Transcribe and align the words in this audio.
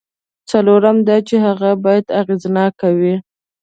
څلورم 0.49 0.97
دا 1.07 1.17
چې 1.27 1.35
هغه 1.45 1.69
باید 1.85 2.05
اغېزناک 2.21 2.75
وي. 2.99 3.15